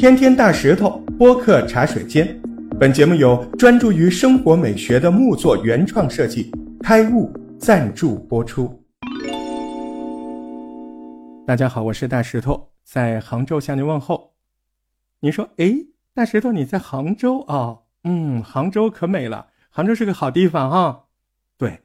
[0.00, 2.26] 天天大石头播客茶水间，
[2.78, 6.50] 本节目由专注于生活美学的木作原创设计
[6.82, 8.82] 开悟赞助播出。
[11.46, 14.32] 大家好，我是大石头，在杭州向您问候。
[15.20, 15.70] 你说，哎，
[16.14, 17.76] 大石头你在杭州啊？
[18.04, 20.98] 嗯，杭州可美了，杭州是个好地方啊。
[21.58, 21.78] 对，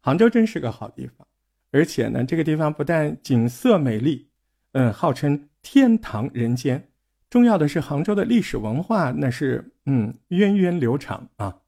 [0.00, 1.26] 杭州真是个好地方，
[1.72, 4.30] 而且呢，这个地方不但景色美丽，
[4.72, 6.86] 嗯，号称天堂人间。
[7.30, 11.58] 重要的是，杭州的历史文化那是嗯源远流长啊，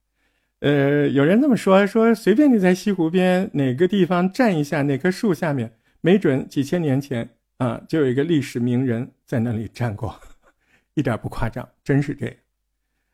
[0.58, 7.28] 呃，有人这么说，说随便你在西湖边哪个地方站一下，哪棵树下面，没准几千年前
[7.58, 10.20] 啊就有一个历史名人在那里站过，
[10.94, 12.34] 一点不夸张，真是这样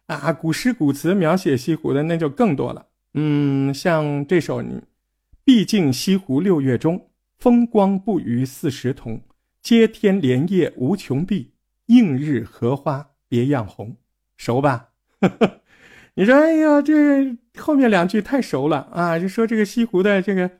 [0.06, 0.32] 啊。
[0.32, 4.64] 古诗古词描写西湖的那就更多了，嗯，像这首
[5.44, 9.20] “毕竟西湖六月中，风光不与四时同，
[9.60, 11.52] 接天莲叶无穷碧。”
[11.88, 13.96] 映日荷花别样红，
[14.38, 14.88] 熟吧？
[16.14, 19.18] 你说，哎呀，这后面两句太熟了啊！
[19.18, 20.50] 就说这个西湖的这个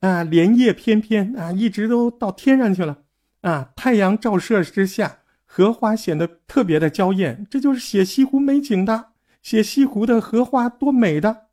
[0.00, 3.02] 啊，莲叶翩翩啊，一直都到天上去了
[3.42, 3.70] 啊。
[3.76, 11.46] 太阳照射之下，荷花显得特别的娇艳，这就是写西湖美景的，写西湖的荷花多美的。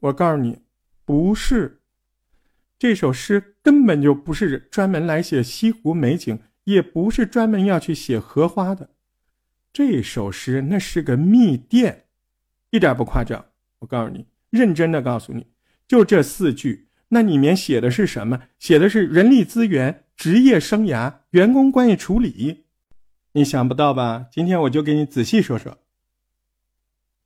[0.00, 0.58] 我告诉你，
[1.04, 1.80] 不是，
[2.78, 6.38] 这首诗根本就不是专门来写西湖美景。
[6.64, 8.90] 也不是专门要去写荷花的，
[9.72, 12.04] 这首诗那是个密电，
[12.70, 13.44] 一点不夸张。
[13.80, 15.46] 我告诉你，认真的告诉你，
[15.88, 18.42] 就这四句，那里面写的是什么？
[18.58, 22.64] 写的是人力资源、职业生涯、员工关系处理。
[23.32, 24.26] 你想不到吧？
[24.30, 25.78] 今天我就给你仔细说说。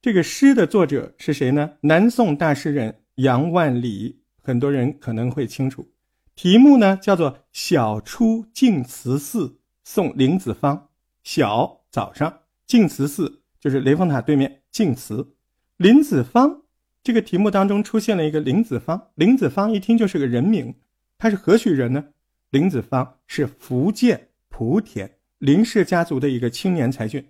[0.01, 1.73] 这个诗的作者是谁呢？
[1.81, 5.91] 南宋大诗人杨万里，很多人可能会清楚。
[6.37, 10.77] 题目呢叫做《晓出净慈寺送林子方》，
[11.25, 15.35] 晓早上，净慈寺就是雷峰塔对面净慈，
[15.79, 16.63] 林子方
[17.03, 20.75] 这个题目当中出现了一个林子方，林子方一听就是个人名，
[21.17, 22.05] 他是何许人呢？
[22.51, 27.27] 林子方是福建莆田林氏家族的一个青年才俊，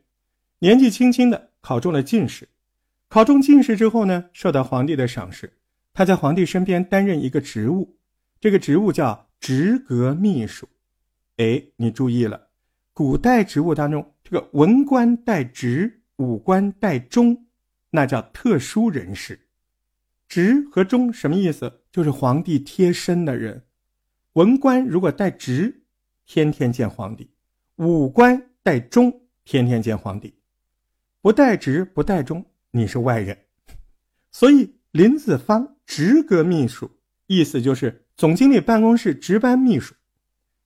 [0.59, 2.49] 年纪轻轻的考中了进士，
[3.09, 5.53] 考中进士之后呢，受到皇帝的赏识，
[5.95, 7.96] 他在皇帝身边担任一个职务。
[8.41, 10.69] 这个职务叫职阁秘书，
[11.37, 12.49] 哎，你注意了，
[12.93, 17.47] 古代职务当中，这个文官带职，武官带中，
[17.91, 19.41] 那叫特殊人士。
[20.29, 21.81] 职和中什么意思？
[21.91, 23.65] 就是皇帝贴身的人。
[24.35, 25.85] 文官如果带职，
[26.27, 27.25] 天天见皇帝；
[27.77, 30.35] 武官带中，天天见皇帝。
[31.23, 33.39] 不带职不带中，你是外人。
[34.31, 36.91] 所以林子方职阁秘书，
[37.27, 38.03] 意思就是。
[38.17, 39.95] 总经理办公室值班秘书，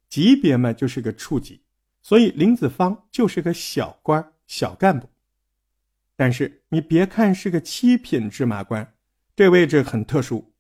[0.09, 1.61] 级别嘛就是个处级，
[2.01, 5.11] 所以林子方就是个小官、小干部。
[6.15, 8.95] 但是你别看是个七品芝麻官，
[9.35, 10.53] 这位置很特殊，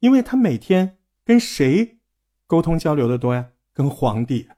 [0.00, 1.98] 因为他每天跟谁
[2.46, 3.50] 沟通交流的多呀？
[3.74, 4.48] 跟皇帝。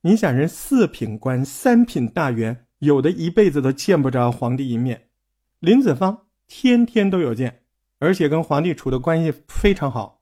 [0.00, 5.10] 你想，人四品官、三品大员，有的一辈子都见不着皇帝一面，
[5.58, 7.61] 林子方天天都有见，
[8.02, 10.20] 而且跟皇帝处的关系非常好。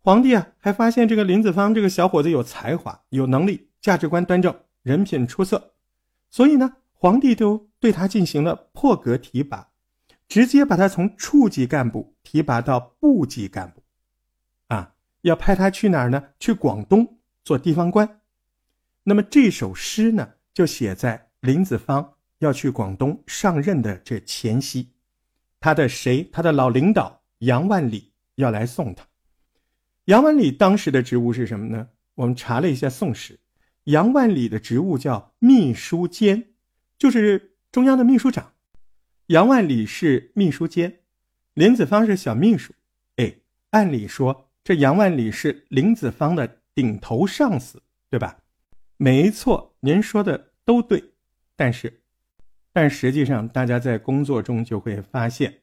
[0.00, 5.72] 皇帝啊，还发现这个林子方这个小伙子有才华、有能力、价值观端正、人品出色，
[6.28, 9.70] 所以呢，皇帝都对他进行了破格提拔，
[10.28, 13.82] 直接把他从处级干部提拔到部级干部，
[14.66, 16.22] 啊，要派他去哪儿呢？
[16.38, 18.20] 去广东做地方官。
[19.04, 24.90] 那么这首诗呢，就写在林子方要去广东上任的这前夕，
[25.64, 26.28] 他的谁？
[26.30, 29.06] 他的老领导杨万里要来送他。
[30.04, 31.88] 杨万里当时的职务是什么呢？
[32.16, 33.32] 我们查了一下《宋史》，
[33.84, 36.48] 杨万里的职务叫秘书监，
[36.98, 38.52] 就是中央的秘书长。
[39.28, 41.00] 杨万里是秘书监，
[41.54, 42.74] 林子方是小秘书。
[43.16, 43.34] 哎，
[43.70, 48.36] 按理说这杨万里是林子方的顶头上司，对吧？
[48.98, 51.02] 没错，您说的都对。
[51.56, 52.02] 但是，
[52.74, 55.60] 但实际上大家在工作中就会发现，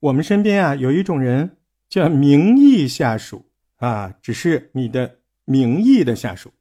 [0.00, 1.56] 我们身边啊有一种人
[1.88, 3.46] 叫名义下属。
[3.76, 6.52] 啊，只是你的名义的下属，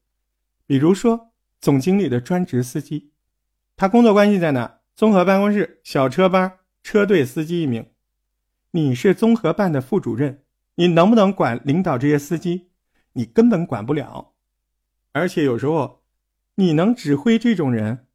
[0.66, 3.12] 比如说总经理的专职司机，
[3.76, 4.80] 他工作关系在哪？
[4.96, 7.86] 综合办公室小车班车队司机一名。
[8.72, 10.44] 你是综合办的副主任，
[10.76, 12.70] 你能不能管领导这些司机？
[13.12, 14.32] 你根本管不了。
[15.12, 16.04] 而且有时候，
[16.56, 18.08] 你能指挥这种人，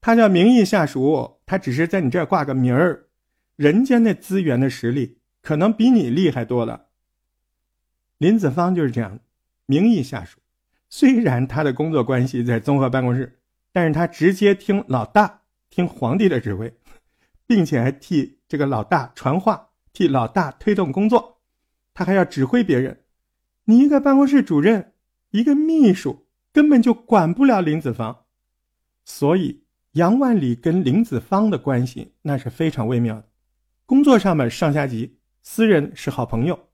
[0.00, 3.08] 他叫名义下属，他只是在你这儿挂个名儿，
[3.56, 6.86] 人家那资源的实力可能比你厉害多了。
[8.18, 9.20] 林子方就是这样，
[9.66, 10.38] 名义下属，
[10.88, 13.40] 虽然他的工作关系在综合办公室，
[13.72, 16.72] 但是他直接听老大，听皇帝的指挥，
[17.46, 21.40] 并且还替这个老大传话，替老大推动工作，
[21.94, 23.02] 他还要指挥别人。
[23.64, 24.92] 你一个办公室主任，
[25.30, 28.24] 一个秘书，根本就管不了林子方。
[29.04, 29.62] 所以
[29.98, 33.28] 杨万里跟林子方的关系那是非常微妙的，
[33.84, 36.68] 工作上面上下级，私人是好朋友。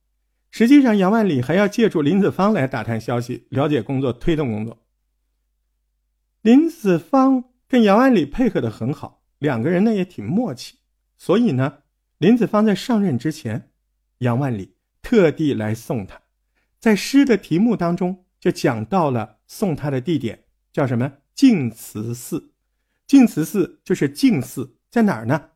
[0.50, 4.84] 实际上，杨万里还要借助林子方来打探消息、了解工作、推动工作。
[6.42, 10.76] 林子方跟杨万里配合的很好，两个人呢也挺默契。
[11.16, 11.78] 所以呢，
[12.18, 13.70] 林子方在上任之前，
[14.18, 16.20] 杨万里特地来送他，
[16.78, 21.10] 在诗的题目当中就讲到了送他的地点叫什么？
[21.34, 22.50] 净慈寺。
[23.06, 25.50] 净慈寺就是净寺，在哪儿呢？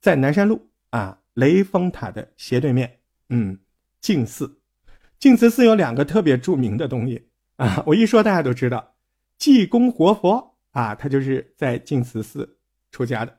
[0.00, 2.98] 在南山路啊，雷峰塔的斜对面。
[3.28, 3.58] 嗯。
[4.00, 4.58] 净寺，
[5.18, 7.82] 净慈寺有两个特别著名的东西啊！
[7.86, 8.94] 我一说大家都知道，
[9.36, 12.56] 济公活佛啊，他就是在净慈寺
[12.90, 13.38] 出家的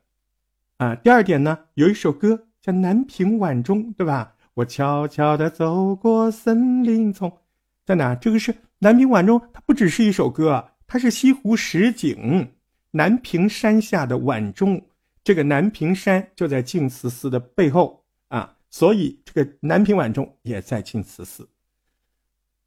[0.78, 0.94] 啊。
[0.94, 4.36] 第二点呢，有一首歌叫《南屏晚钟》，对吧？
[4.54, 7.36] 我悄悄地走过森林丛，
[7.84, 8.14] 在哪？
[8.14, 12.54] 这个是《南屏晚钟》，它不只是一首歌，它是西湖十景，
[12.92, 14.88] 南屏山下的晚钟。
[15.24, 18.58] 这个南屏山就在净慈寺的背后啊。
[18.70, 21.50] 所以，这个南屏晚钟也在净慈寺。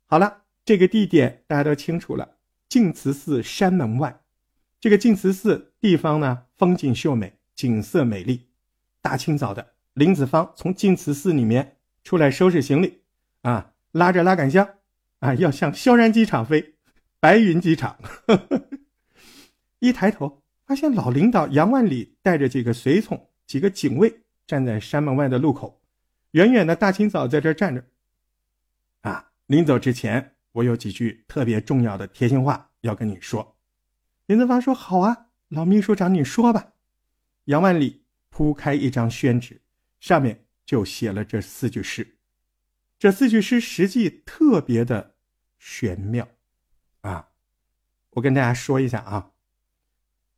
[0.04, 2.36] 好了，这个地点大家都清楚了。
[2.68, 4.20] 净慈寺山门外，
[4.78, 8.48] 这个净慈寺地方呢，风景秀美，景色美丽。
[9.00, 13.00] 大清早的，林子方从净慈寺里面出来收拾行李，
[13.40, 14.68] 啊，拉着拉杆箱，
[15.20, 16.74] 啊，要向萧山机场飞，
[17.18, 17.96] 白云机场。
[18.26, 18.68] 呵 呵
[19.84, 25.78] 一抬头，发现老领导杨万里带着几个随从、几个警卫站在山门外的路口。
[26.30, 27.84] 远远的大清早在这站着，
[29.02, 33.58] 啊，临走之前，我有几句特别重要的贴心话要跟你说。
[34.24, 36.72] 林子方说：“好啊，老秘书长，你说吧。”
[37.44, 39.60] 杨万里铺开一张宣纸，
[40.00, 42.16] 上面就写了这四句诗。
[42.98, 45.14] 这四句诗实际特别的
[45.58, 46.26] 玄妙，
[47.02, 47.28] 啊，
[48.12, 49.32] 我跟大家说一下啊。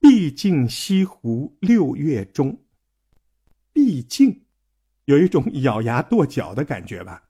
[0.00, 2.62] 毕竟西湖六月中，
[3.72, 4.42] 毕竟。
[5.06, 7.28] 有一种咬牙跺脚的感觉吧。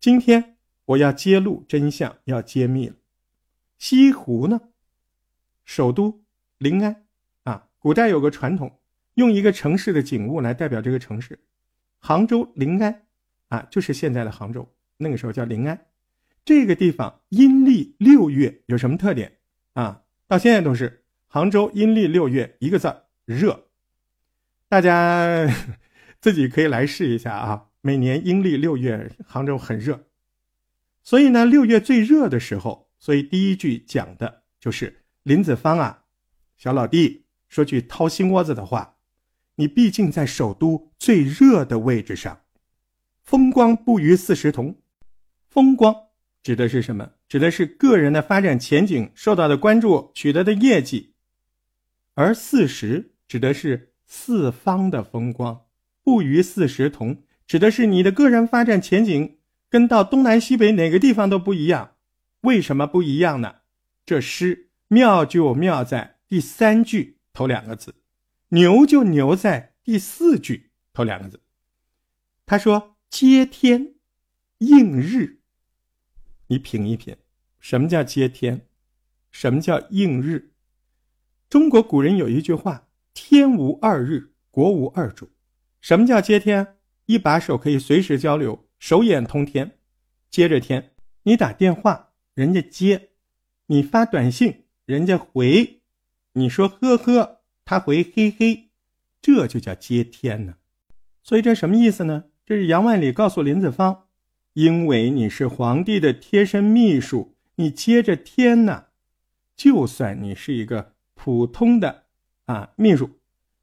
[0.00, 2.96] 今天我要揭露真相，要揭秘了。
[3.78, 4.60] 西湖呢，
[5.64, 6.24] 首都
[6.58, 7.06] 临安
[7.44, 8.80] 啊，古代有个传统，
[9.14, 11.38] 用一个城市的景物来代表这个城市。
[12.00, 13.06] 杭州临安
[13.46, 15.86] 啊，就是现在的杭州，那个时候叫临安。
[16.44, 19.38] 这个地方阴历六月有什么特点
[19.74, 20.02] 啊？
[20.26, 22.94] 到现在都是杭州阴历六月一个字
[23.24, 23.66] 热。
[24.68, 25.48] 大家。
[26.18, 27.66] 自己可以来试一下啊！
[27.82, 30.06] 每年阴历六月，杭州很热，
[31.04, 36.04] 所以呢，六月最热的时候，所以第一句讲的就是林子方啊，
[36.56, 38.96] 小老弟，说句掏心窝子的话，
[39.56, 42.40] 你毕竟在首都最热的位置上，
[43.22, 44.80] 风光不与四时同。
[45.46, 45.94] 风光
[46.42, 47.12] 指的是什么？
[47.28, 51.14] 指的是个人的发展前景、受到的关注、取得的业绩，
[52.16, 55.66] 而四时指的是四方的风光。
[56.02, 61.96] 不与四时同，指的是你的个人发展前景跟到东南西北哪个地方都不一样。
[62.40, 63.56] 为什么不一样呢？
[64.06, 67.96] 这诗妙就妙在第三句头两个字，
[68.48, 71.40] 牛就牛在第四句头两个字。
[72.46, 73.94] 他说：“接天
[74.58, 75.40] 应日。”
[76.48, 77.16] 你品一品，
[77.58, 78.66] 什么叫接天？
[79.30, 80.52] 什么叫应日？
[81.48, 85.30] 中国古人有一句话：“天无二日，国无二主。”
[85.80, 86.76] 什么叫接天？
[87.06, 89.78] 一把手可以随时交流，手眼通天，
[90.28, 90.90] 接着天。
[91.22, 93.10] 你打电话，人家接；
[93.66, 95.82] 你发短信，人家回；
[96.32, 98.70] 你说呵呵，他回嘿嘿，
[99.22, 100.54] 这就叫接天呢。
[101.22, 102.24] 所以这什么意思呢？
[102.44, 104.06] 这是杨万里告诉林子方，
[104.54, 108.86] 因为你是皇帝的贴身秘书，你接着天呢。
[109.56, 110.95] 就算你是一个
[111.26, 112.04] 普通的
[112.44, 113.10] 啊秘书。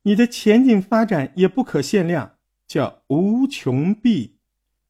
[0.01, 2.33] 你的前景发展也不可限量，
[2.67, 4.35] 叫无穷碧。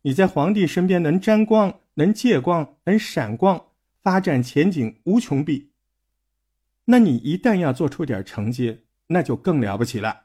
[0.02, 3.64] 你在皇帝身边能沾光，能借光，能闪光，
[4.02, 5.70] 发展前景无穷碧。
[6.86, 10.22] 那你一旦要做出点成绩，那就更了不起了，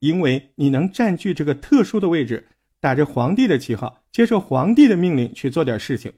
[0.00, 2.48] 因为你能占据这个特殊的位置，
[2.80, 6.12] 打着皇帝的旗号，接受皇帝的命令去做点事情。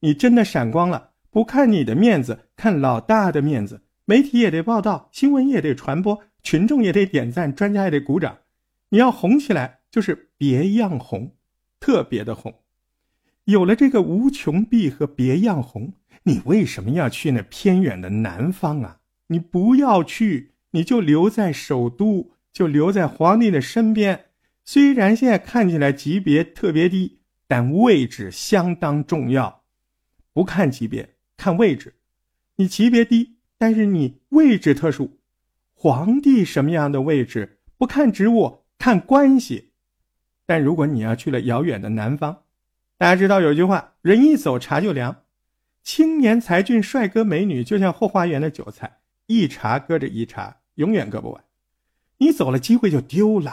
[0.00, 6.20] 你真的闪光了，不看你的面子，看老大的面子，媒体也得报道，新闻也得传播。
[6.42, 8.38] 群众也得点赞，专家也得鼓掌。
[8.88, 11.36] 你要红起来，就是别样红，
[11.78, 12.52] 特别的红。
[13.44, 15.92] 有了这个无穷碧和别样红，
[16.24, 18.98] 你为什么要去那偏远的南方啊？
[19.28, 24.24] 你不要去，你就留在首都，就留在皇帝的身边。
[24.64, 29.62] 虽然现在看起来级别特别低，但位置相当重要。
[30.32, 31.94] 不看级别，看位置。
[32.56, 35.18] 你级别低，但是你位置特殊。
[35.74, 39.72] 皇帝什么样的位置，不看职务，看关系。
[40.46, 42.44] 但如果你要去了遥远的南方，
[42.96, 45.24] 大家知道有句话：人一走，茶就凉。
[45.82, 49.00] 青年才俊、帅哥美女，就像后花园的韭菜。
[49.26, 51.44] 一茬搁着一茬，永远搁不完。
[52.16, 53.52] 你走了，机会就丢了。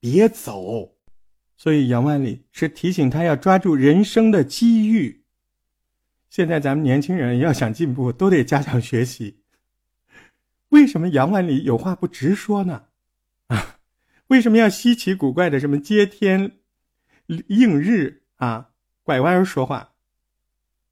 [0.00, 0.94] 别走。
[1.58, 5.23] 所以杨万里是提醒他要抓住人生的机遇。
[6.34, 9.38] 现在咱们年轻人要想进步，都得加强学习。
[10.70, 12.86] 为什么杨万里有话不直说呢？
[13.46, 13.76] 啊，
[14.26, 16.50] 为什么要稀奇古怪的什么接天
[17.46, 18.70] 应日啊，
[19.04, 19.92] 拐弯说话？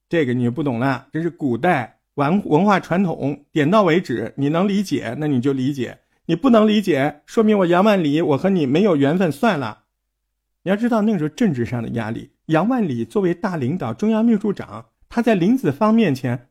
[0.08, 1.98] 这个你不懂了，这是古代。
[2.14, 4.32] 文文化传统，点到为止。
[4.36, 5.96] 你能理解，那你就理解；
[6.26, 9.86] 你不能理解，说明我杨万里，我和你没有缘分，算了。
[10.62, 16.48] 你要知道那个时候政治上的压力，杨万里作为大领导、中央秘书长，他在林子方面前，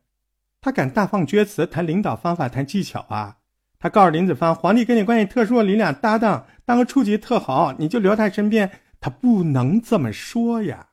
[0.60, 3.38] 他敢大放厥词，谈领导方法，谈技巧啊。
[3.80, 8.70] 他告诉林子方，皇帝跟你关系特殊，你俩搭档，当个处级特好，你就留他身边。
[9.00, 10.90] 他不能这么说呀，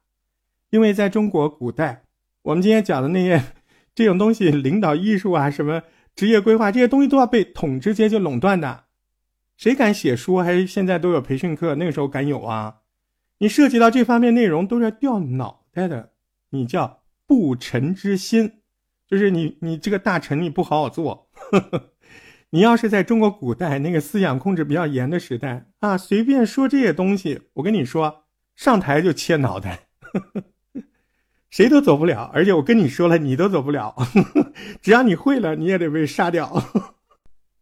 [0.71, 2.05] 因为在中国古代，
[2.41, 3.39] 我们今天讲的那些。
[3.93, 5.83] 这种东西，领导艺术啊，什么
[6.15, 8.85] 职业规划这些东西都要被统治阶级垄断的。
[9.57, 10.38] 谁敢写书？
[10.39, 11.75] 还是现在都有培训课？
[11.75, 12.77] 那个时候敢有啊？
[13.38, 16.13] 你涉及到这方面内容，都是要掉脑袋的。
[16.51, 16.99] 你叫
[17.29, 18.53] 不臣之心，
[19.07, 21.29] 就是你你这个大臣你不好好做。
[21.31, 21.91] 呵 呵
[22.50, 28.24] 你要是在中国古代那个思想控制比较严的时代啊，随便说这些东西，我跟你说，
[28.55, 29.89] 上台就切脑袋。
[30.00, 30.43] 呵 呵
[31.51, 33.91] 谁都走不了，而且我跟你说了，你都走不了。
[33.91, 36.51] 呵 呵只要你会了，你也得被杀掉。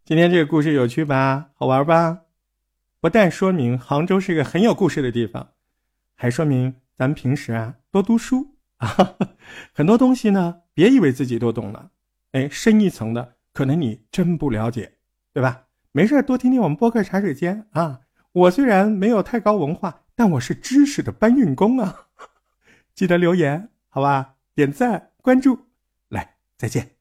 [0.06, 1.50] 今天这个故事有趣吧？
[1.52, 2.20] 好玩吧？
[3.00, 5.50] 不但说明杭州是一个很有故事的地方，
[6.14, 9.16] 还说明咱们平时啊多读书啊。
[9.72, 11.90] 很多东西呢，别以为自己都懂了，
[12.32, 14.94] 哎，深一层的可能你真不了解，
[15.32, 15.66] 对吧？
[15.92, 18.00] 没事多听听我们播客茶水间啊。
[18.32, 22.08] 我虽然没有太高文化，但我是知识的搬运工啊。
[22.94, 23.70] 记得留言。
[23.88, 25.66] 好吧，点赞关注，
[26.08, 26.97] 来，再见。